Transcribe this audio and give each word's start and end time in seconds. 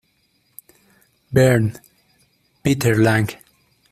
Bern: 1.31 1.79
Peter 2.63 2.95
Lang. 2.97 3.29